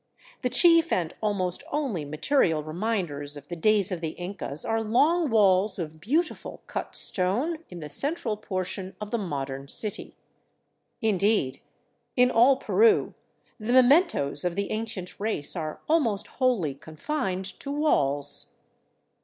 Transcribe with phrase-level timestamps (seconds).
[0.41, 5.29] The chief and almost only material reminders of the days of the Incas are long
[5.29, 10.15] walls of beautiful cut stone in the central portion of the modern city.
[11.03, 11.61] Indeed,
[12.15, 13.13] in all Peru
[13.59, 18.53] the mementoes of the ancient race are almost wholly confined to walls.